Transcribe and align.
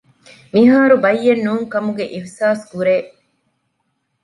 މިހާރު 0.53 0.95
ބައްޔެއް 1.03 1.43
ނޫންކަމުގެ 1.45 2.05
އިޙްސާސްކުރޭ 2.13 2.95